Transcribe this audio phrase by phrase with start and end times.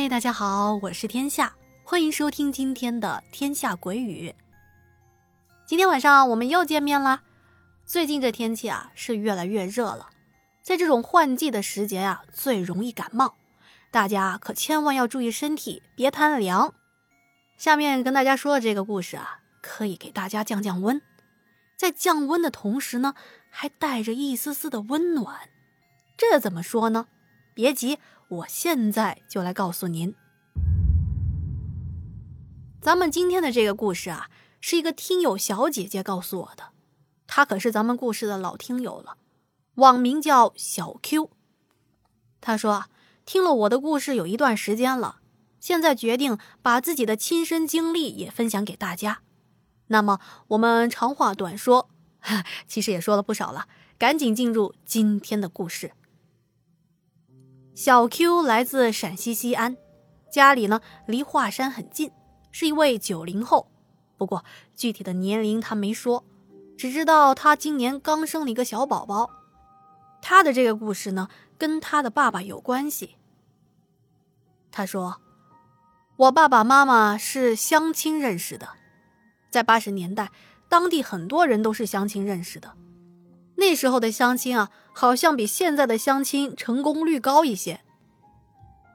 [0.00, 1.52] 嗨，大家好，我是天下，
[1.84, 4.30] 欢迎收听今天的《天下鬼语》。
[5.66, 7.20] 今天晚上我们又见面了。
[7.84, 10.08] 最近这天气啊是越来越热了，
[10.62, 13.34] 在这种换季的时节啊，最容易感冒，
[13.90, 16.72] 大家可千万要注意身体，别贪凉。
[17.58, 21.02] 下面跟大家说的这个故事啊，可以给大家降降温，
[21.76, 23.14] 在降温的同时呢，
[23.50, 25.50] 还带着一丝丝的温暖。
[26.16, 27.08] 这怎么说呢？
[27.52, 27.98] 别急。
[28.30, 30.14] 我现在就来告诉您，
[32.80, 34.30] 咱们今天的这个故事啊，
[34.60, 36.70] 是一个听友小姐姐告诉我的，
[37.26, 39.16] 她可是咱们故事的老听友了，
[39.74, 41.28] 网名叫小 Q。
[42.40, 42.88] 她说啊
[43.26, 45.16] 听了我的故事有一段时间了，
[45.58, 49.22] 现在决定把自己的亲身经历也分享给大家。
[49.88, 51.90] 那么我们长话短说，
[52.68, 53.66] 其实也说了不少了，
[53.98, 55.90] 赶紧进入今天的故事。
[57.82, 59.74] 小 Q 来自陕西西安，
[60.30, 62.12] 家里呢离华山很近，
[62.52, 63.70] 是一位九零后。
[64.18, 64.44] 不过
[64.76, 66.22] 具体的年龄他没说，
[66.76, 69.30] 只知道他今年刚生了一个小宝宝。
[70.20, 73.16] 他的这个故事呢，跟他的爸爸有关系。
[74.70, 75.22] 他说
[76.18, 78.68] ：“我爸爸妈妈是相亲认识的，
[79.48, 80.30] 在八十年代，
[80.68, 82.76] 当地很多人都是相亲认识的。”
[83.60, 87.82] 那时候的相亲啊，好像比现在的相亲成功率高一些。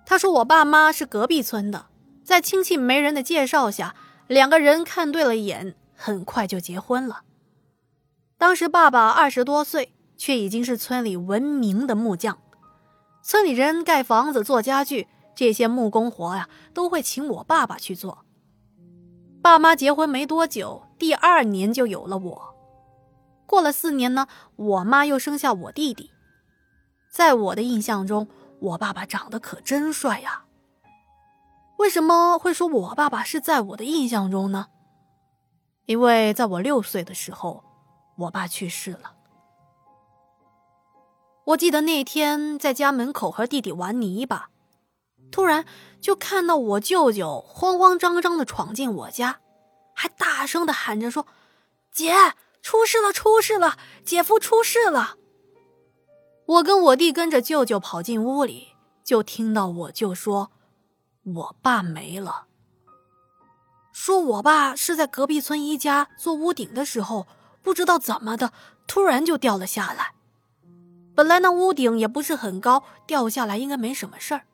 [0.08, 1.86] 他说：“我爸妈是隔壁村的，
[2.24, 7.22] 在亲戚媒人的介绍下，两个人看对了眼，很快就结婚了。
[8.40, 12.40] 当时爸爸二十多岁，却已经是村里闻名的木匠。
[13.22, 18.26] 村里人盖房子、做家具这些木工活呀，都会请我爸爸去做。
[19.44, 22.55] 爸妈结婚没多久，第二年就有了我。”
[23.46, 26.12] 过了四年呢，我妈又生下我弟弟。
[27.10, 28.28] 在我的印象中，
[28.60, 30.44] 我爸爸长得可真帅呀。
[31.78, 34.68] 为什么会说我爸爸是在我的印象中呢？
[35.86, 37.64] 因为在我六岁的时候，
[38.18, 39.14] 我爸去世了。
[41.46, 44.50] 我记得那天在家门口和弟弟玩泥巴，
[45.32, 45.66] 突然
[46.02, 49.42] 就看到我舅舅慌慌张张的闯进我家，
[49.94, 51.28] 还大声的喊着说
[51.94, 52.14] ：“姐。”
[52.66, 53.14] 出事了！
[53.14, 53.78] 出事了！
[54.04, 55.18] 姐夫出事了！
[56.48, 58.70] 我跟我弟跟着舅舅跑进屋里，
[59.04, 60.50] 就听到我舅说
[61.36, 62.48] ：“我爸没了。”
[63.94, 67.28] 说我爸是在隔壁村一家做屋顶的时候，
[67.62, 68.52] 不知道怎么的，
[68.88, 70.16] 突然就掉了下来。
[71.14, 74.48] 本来那屋顶也不是很高，掉下来应该没什么事儿。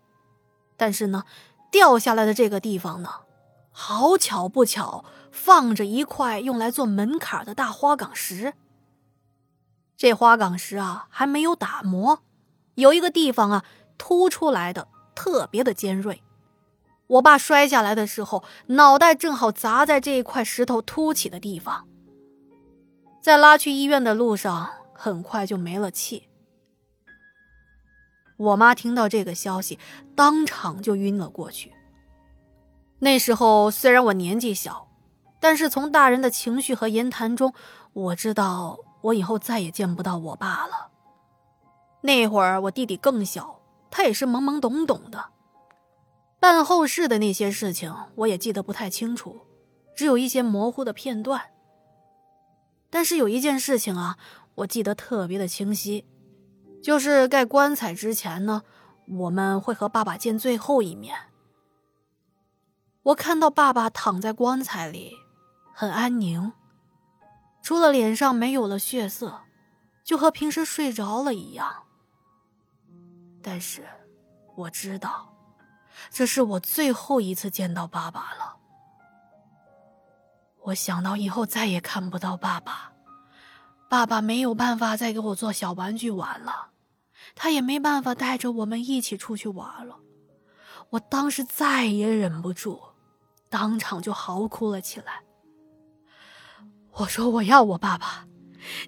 [0.76, 1.24] 但是呢，
[1.72, 3.22] 掉下来的这个地方呢，
[3.72, 5.06] 好巧不巧。
[5.32, 8.54] 放着一块用来做门槛的大花岗石。
[9.98, 12.22] 这花岗石啊还没有打磨，
[12.76, 13.66] 有一个地方啊
[13.98, 16.22] 凸出来的特别的尖锐。
[17.08, 21.88] 我爸摔下来的时候，脑袋正好砸在这一块石头凸起的地方。
[23.22, 26.28] 在拉去医院的路上，很快就没了气。
[28.38, 29.78] 我妈听到这个消息，
[30.16, 31.72] 当场就晕了过去。
[33.00, 34.91] 那时候虽然我年纪小。
[35.42, 37.54] 但是从大人的情绪和言谈中，
[37.94, 40.90] 我知道我以后再也见不到我爸了。
[42.02, 43.60] 那会儿我弟弟更小，
[43.90, 45.32] 他也是懵懵懂懂的。
[46.40, 49.42] 办后事的那些事情，我也记得不太清楚，
[49.96, 51.42] 只有一些模糊的片段。
[52.92, 54.18] 但是有一件事情啊，
[54.56, 56.06] 我记得特别的清晰，
[56.84, 58.62] 就是盖棺材之前呢，
[59.08, 61.16] 我们会和爸爸见最后一面。
[63.04, 65.21] 我看到爸爸躺在棺材里。
[65.82, 66.54] 很安宁，
[67.64, 69.42] 除了脸上没有了血色，
[70.04, 71.86] 就和平时睡着了一样。
[73.42, 73.88] 但是，
[74.56, 75.34] 我知道，
[76.12, 78.58] 这是我最后一次见到爸爸了。
[80.66, 82.94] 我想到以后再也看不到爸爸，
[83.90, 86.68] 爸爸没有办法再给我做小玩具玩了，
[87.34, 89.98] 他也没办法带着我们一起出去玩了。
[90.92, 92.80] 我当时再也忍不住，
[93.50, 95.24] 当场就嚎哭了起来。
[96.98, 98.28] 我说我要我爸爸，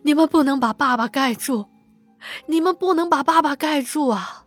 [0.03, 1.69] 你们不能把爸爸盖住，
[2.47, 4.45] 你们不能把爸爸盖住啊！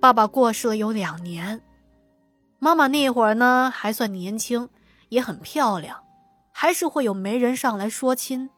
[0.00, 1.62] 爸爸过世了有两年，
[2.58, 4.70] 妈妈那会儿呢还算年轻，
[5.10, 6.02] 也很漂亮，
[6.52, 8.48] 还是会有媒人上来说亲。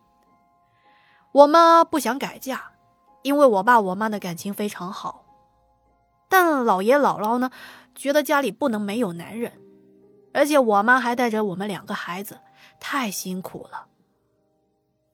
[1.33, 2.73] 我妈不想改嫁，
[3.23, 5.25] 因为我爸我妈的感情非常好，
[6.29, 7.51] 但姥爷姥姥呢
[7.95, 9.62] 觉得家里不能没有男人。
[10.33, 12.41] 而且我妈还带着我们两个孩子，
[12.81, 13.87] 太辛苦了。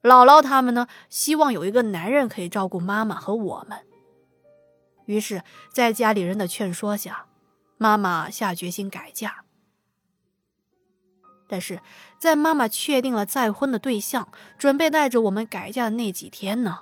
[0.01, 3.79] 姥姥他们呢，希望有一个男人可以照顾妈妈和我们。
[5.05, 5.43] 于是，
[5.73, 7.25] 在家里人的劝说下，
[7.77, 9.43] 妈妈下决心改嫁。
[11.47, 11.81] 但是
[12.19, 16.81] 在妈妈确定了再婚的对象，准备带着我们改嫁的那几天呢，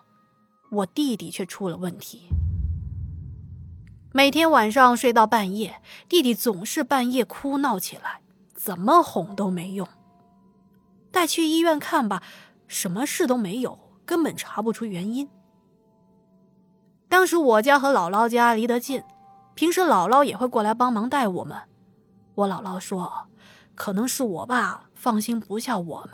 [0.69, 2.27] 我弟弟却出了问题。
[4.11, 8.19] 每天晚上睡到半夜，弟弟总是半夜哭闹起来，
[8.57, 9.87] 怎么哄都没用。
[11.11, 12.21] 带去医院看吧，
[12.67, 15.29] 什么事都没有，根本查不出原因。
[17.07, 19.01] 当时我家和姥姥家离得近，
[19.55, 21.57] 平时姥姥也会过来帮忙带我们。
[22.35, 23.27] 我姥姥说。
[23.77, 26.13] 可能是我爸放心不下我们。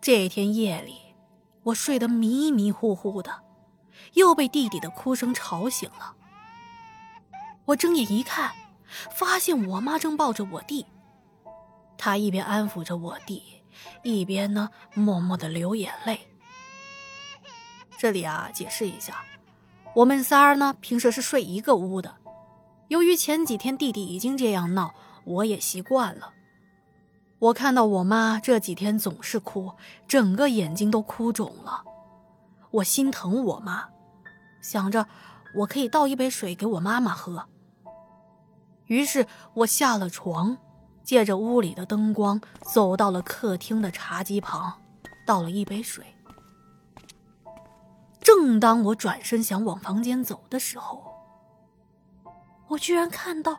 [0.00, 0.96] 这天夜里，
[1.62, 3.30] 我睡得迷迷糊糊的，
[4.14, 6.16] 又被弟弟的哭声吵醒了。
[7.66, 8.50] 我睁眼一看，
[9.10, 10.86] 发现我妈正抱着我弟，
[11.96, 13.42] 她一边安抚着我弟，
[14.02, 16.20] 一边呢默默的流眼泪。
[17.98, 19.24] 这里啊，解释一下，
[19.94, 22.16] 我们仨儿呢平时是睡一个屋的。
[22.88, 24.94] 由于前几天弟弟已经这样闹，
[25.24, 26.32] 我也习惯了。
[27.38, 29.72] 我看到我妈这几天总是哭，
[30.06, 31.82] 整个眼睛都哭肿了。
[32.70, 33.88] 我心疼我妈，
[34.60, 35.06] 想着
[35.56, 37.46] 我可以倒一杯水给我妈妈喝。
[38.86, 40.56] 于是我下了床，
[41.02, 44.80] 借着屋里的灯光，走到了客厅的茶几旁，
[45.26, 46.04] 倒了一杯水。
[48.20, 51.02] 正当我转身想往房间走的时候，
[52.68, 53.58] 我居然看到，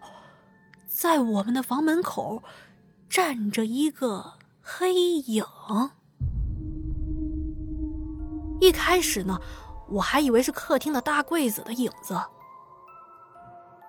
[0.88, 2.44] 在我们的房门口
[3.08, 5.46] 站着一个黑影。
[8.60, 9.40] 一开始呢，
[9.90, 12.20] 我还以为是客厅的大柜子的影子，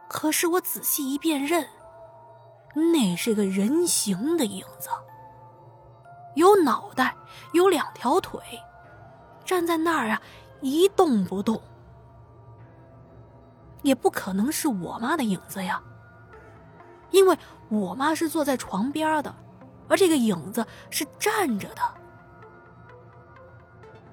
[0.08, 1.66] 可是我仔细一辨认，
[2.92, 4.88] 那是个人形的影子，
[6.34, 7.14] 有脑袋，
[7.52, 8.40] 有两条腿，
[9.44, 10.22] 站在那儿啊，
[10.60, 11.60] 一动不动。
[13.82, 15.80] 也不可能是我妈的影子呀，
[17.10, 17.38] 因为
[17.68, 19.32] 我妈是坐在床边的，
[19.88, 21.82] 而这个影子是站着的。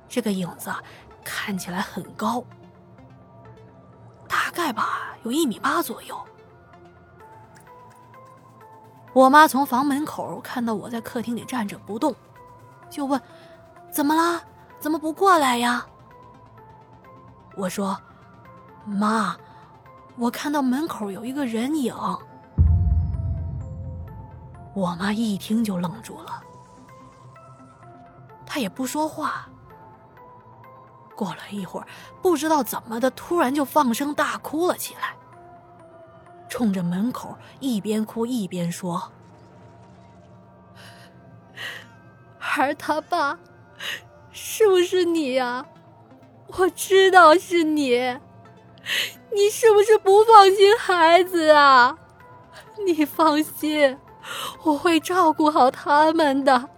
[0.07, 0.71] 这个影子
[1.23, 2.43] 看起来很高，
[4.27, 6.17] 大概吧有一米八左右。
[9.13, 12.15] 我妈从房门口看到我在客厅里站着不动，
[12.89, 13.21] 就问
[13.91, 14.41] ：“怎么啦？
[14.79, 15.85] 怎么不过来呀？”
[17.55, 17.99] 我说
[18.85, 19.35] ：“妈。”
[20.15, 21.91] 我看到门口有一个人影，
[24.75, 26.43] 我妈一听就愣住了，
[28.45, 29.49] 她也不说话。
[31.15, 31.87] 过了一会儿，
[32.21, 35.15] 不知道怎么的，突然就放声大哭了起来，
[36.49, 39.11] 冲着门口一边哭一边说
[42.57, 43.39] ：“儿他爸，
[44.31, 45.65] 是不是你呀？
[46.57, 48.19] 我知道是你。”
[49.33, 51.97] 你是不是不放心孩子啊？
[52.85, 53.97] 你放心，
[54.63, 56.69] 我会照顾好他们的，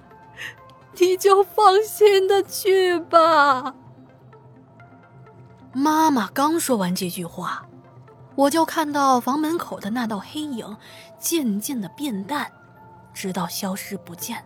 [1.00, 3.74] 你就放心的去吧。
[5.77, 7.68] 妈妈刚说完这句话，
[8.36, 10.77] 我就看到房门口的那道黑影
[11.20, 12.50] 渐渐的变淡，
[13.13, 14.46] 直到消失不见。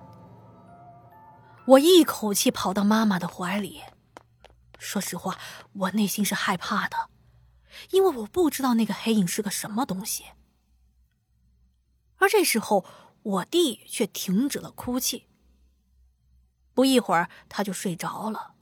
[1.67, 3.83] 我一口气跑到妈妈的怀里，
[4.79, 5.38] 说实话，
[5.74, 7.12] 我内心是害怕的。
[7.91, 10.25] 因为我不知道那个黑影是个什么东西，
[12.17, 12.83] 而这时候
[13.21, 15.27] 我弟却停止了哭泣。
[16.74, 18.55] 不一会儿，他就睡着了。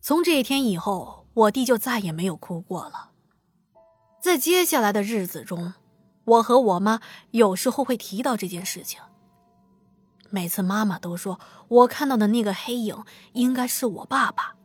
[0.00, 3.10] 从这一天以后，我弟就再也没有哭过了。
[4.20, 5.74] 在接下来的日子中，
[6.24, 7.00] 我和我妈
[7.32, 9.00] 有时候会提到这件事情。
[10.30, 11.38] 每次妈妈都说
[11.68, 14.56] 我看到的那个黑影应该是我爸爸。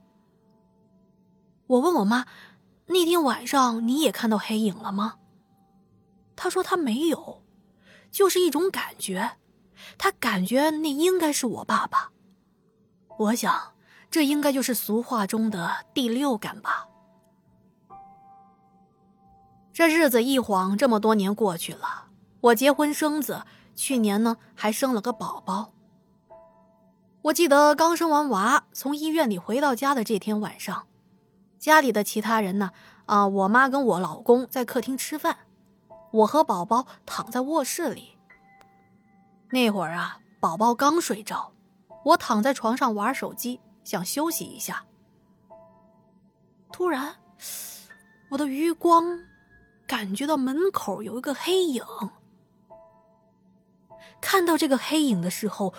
[1.67, 2.25] 我问我妈。
[2.91, 5.17] 那天晚上你也看到黑影了吗？
[6.35, 7.43] 她说她没有，
[8.09, 9.37] 就是一种感觉，
[9.95, 12.09] 她感觉那应该是我爸爸。
[13.19, 13.73] 我想，
[14.09, 16.87] 这应该就是俗话中的第六感吧。
[19.71, 22.07] 这日子一晃这么多年过去了，
[22.41, 23.43] 我结婚生子，
[23.75, 25.71] 去年呢还生了个宝宝。
[27.23, 30.87] 我记得刚生完娃，从医院里回到家的这天晚上。
[31.59, 32.71] 家里的其他人呢？
[33.05, 35.37] 啊，我妈跟我老公在客厅吃饭，
[36.11, 38.17] 我和宝宝躺在卧室里。
[39.51, 41.51] 那会儿啊，宝宝刚睡着，
[42.05, 44.85] 我躺在床上玩手机，想休息一下。
[46.71, 47.15] 突然，
[48.29, 49.19] 我的余光
[49.87, 51.83] 感觉到门口有一个黑影。
[54.21, 55.73] 看到这个黑影的时候，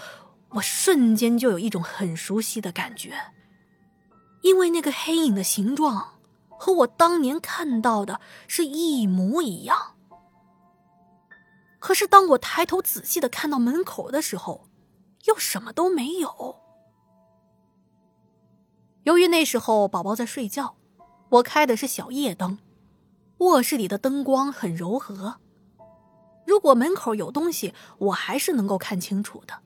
[0.49, 3.14] 我瞬间就有一种很熟悉的感觉。
[4.43, 6.14] 因为那个黑影的形状
[6.49, 9.95] 和我当年看到的是一模一样。
[11.79, 14.67] 可是当我抬头仔细的看到门口的时候，
[15.26, 16.57] 又什么都没有。
[19.04, 20.76] 由于那时候宝宝在睡觉，
[21.30, 22.59] 我开的是小夜灯，
[23.38, 25.37] 卧室里的灯光很柔和。
[26.47, 29.61] 如果门口有东西，我还是能够看清楚的。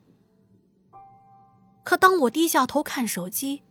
[1.83, 3.63] 可当我低下头看手机，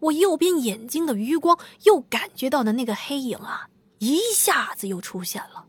[0.00, 5.66] 我右边眼睛的余光又感觉到的那个黑影啊，一下子又出现了。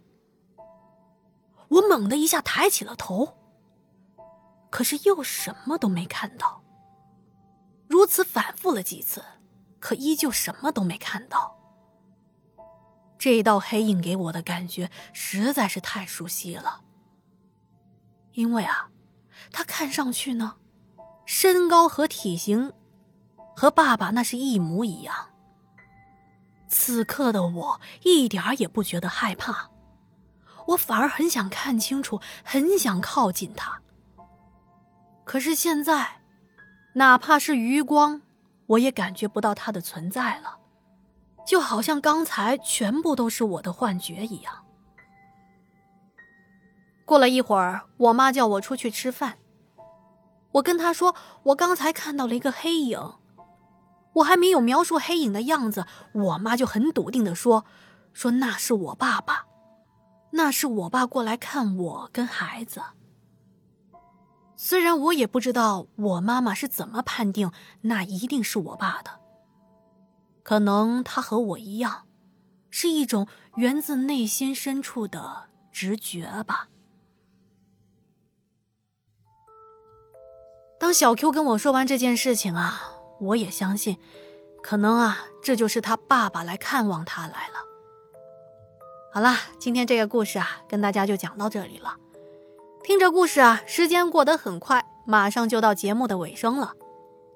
[1.69, 3.37] 我猛地一下抬起了头，
[4.69, 6.61] 可是又什么都没看到。
[8.09, 9.23] 此反复了几次，
[9.79, 11.55] 可依旧什么都没看到。
[13.19, 16.81] 这道黑影给我的感觉实在是太熟悉了，
[18.33, 18.89] 因为啊，
[19.51, 20.55] 他看上去呢，
[21.25, 22.73] 身高和体型
[23.55, 25.29] 和爸爸那是一模一样。
[26.67, 29.69] 此刻的我一点也不觉得害怕。
[30.67, 33.81] 我反而很想看清楚，很想靠近他。
[35.25, 36.18] 可是现在，
[36.99, 38.21] 哪怕是余光，
[38.67, 40.57] 我也感觉不到他的存在了，
[41.47, 44.65] 就好像刚才全部都是我的幻觉一样。
[47.05, 49.37] 过了一会儿，我妈叫我出去吃饭，
[50.51, 52.99] 我跟她说，我刚才看到了一个黑影。
[54.15, 57.63] 我还没有描述黑影的样子，我妈就很笃定的说
[58.11, 59.45] ：“说那是我爸爸。”
[60.31, 62.81] 那是我爸过来看我跟孩子。
[64.61, 67.49] 虽然我也不知道我妈妈是怎么判定
[67.83, 69.21] 那一定是我爸的，
[70.43, 72.05] 可能他和我一样，
[72.69, 73.25] 是一种
[73.55, 76.67] 源自内心深处的直觉吧。
[80.77, 82.81] 当小 Q 跟我说完这件事情啊，
[83.21, 83.97] 我也相信，
[84.61, 87.53] 可能啊，这就是他爸爸来看望他来了。
[89.13, 91.95] 好了，今天这个故事啊，跟大家就讲到这里了。
[92.83, 96.73] 听着故事啊，时间过得很快，马上就到节目的尾声了。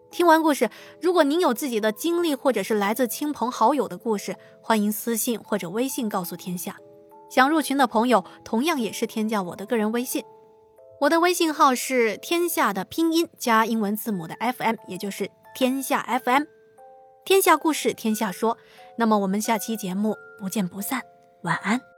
[0.10, 0.70] 听完故事，
[1.02, 6.78] 如果您有自己的经历，或者是来自亲朋好友的故事，欢迎私信或者微信告诉天下。
[7.30, 10.24] 想入群的朋友，同样也是添加我的个人微信，
[11.02, 16.44] 我的微信号是天下的拼音加英文字母的 FM，也就是天下 FM。
[17.26, 18.58] 天下故事，天下说。
[18.98, 21.02] 那么我们下期节目不见不散。
[21.42, 21.93] 晚安。